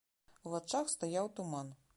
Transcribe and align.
У 0.45 0.53
вачах 0.55 0.89
стаяў 0.95 1.31
туман. 1.41 1.73